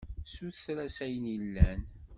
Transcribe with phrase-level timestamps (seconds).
[0.33, 1.81] Suter-as ayen yellan.